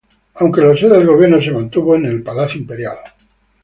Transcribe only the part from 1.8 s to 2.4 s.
en el